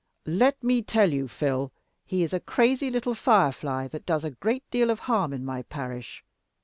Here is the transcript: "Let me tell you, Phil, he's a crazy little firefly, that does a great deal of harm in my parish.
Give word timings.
"Let 0.25 0.63
me 0.63 0.81
tell 0.81 1.13
you, 1.13 1.27
Phil, 1.27 1.71
he's 2.07 2.33
a 2.33 2.39
crazy 2.39 2.89
little 2.89 3.13
firefly, 3.13 3.87
that 3.89 4.03
does 4.07 4.23
a 4.23 4.31
great 4.31 4.63
deal 4.71 4.89
of 4.89 5.01
harm 5.01 5.31
in 5.31 5.45
my 5.45 5.61
parish. 5.61 6.23